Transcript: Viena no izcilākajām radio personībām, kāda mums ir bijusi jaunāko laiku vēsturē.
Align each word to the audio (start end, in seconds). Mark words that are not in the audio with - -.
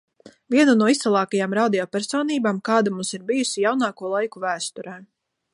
Viena 0.53 0.73
no 0.79 0.87
izcilākajām 0.93 1.53
radio 1.59 1.85
personībām, 1.97 2.63
kāda 2.71 2.97
mums 2.97 3.15
ir 3.19 3.23
bijusi 3.31 3.67
jaunāko 3.67 4.15
laiku 4.17 4.47
vēsturē. 4.49 5.01